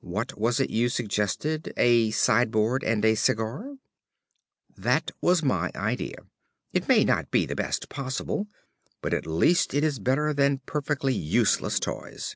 "What 0.00 0.36
was 0.36 0.58
it 0.58 0.68
you 0.70 0.88
suggested? 0.88 1.72
A 1.76 2.10
sideboard 2.10 2.82
and 2.82 3.04
a 3.04 3.14
cigar?" 3.14 3.76
"That 4.76 5.12
was 5.20 5.44
my 5.44 5.70
idea. 5.76 6.24
It 6.72 6.88
may 6.88 7.04
not 7.04 7.30
be 7.30 7.46
the 7.46 7.54
best 7.54 7.88
possible, 7.88 8.48
but 9.00 9.14
at 9.14 9.28
least 9.28 9.72
it 9.72 9.84
is 9.84 10.00
better 10.00 10.34
than 10.34 10.58
perfectly 10.66 11.14
useless 11.14 11.78
toys. 11.78 12.34